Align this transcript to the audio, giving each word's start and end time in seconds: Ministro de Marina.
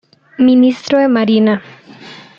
Ministro 0.45 0.97
de 0.97 1.07
Marina. 1.19 1.61